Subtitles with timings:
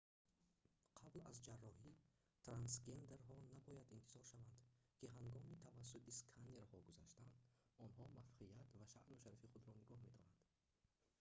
[0.99, 1.91] қабл аз ҷарроҳӣ
[2.45, 4.63] трансгендерҳо набояд интизор шаванд
[4.97, 7.29] ки ҳангоми тавассути сканнерҳо гузаштан
[7.85, 8.91] онҳо махфият ва шаъну
[9.23, 10.37] шарафи худро нигоҳ медоранд